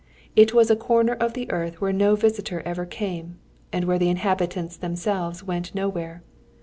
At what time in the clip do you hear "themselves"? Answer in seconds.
4.75-5.43